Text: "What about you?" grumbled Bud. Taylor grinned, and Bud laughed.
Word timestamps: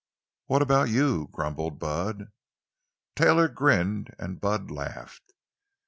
"What 0.47 0.63
about 0.63 0.89
you?" 0.89 1.29
grumbled 1.31 1.77
Bud. 1.77 2.31
Taylor 3.15 3.47
grinned, 3.47 4.15
and 4.17 4.41
Bud 4.41 4.71
laughed. 4.71 5.33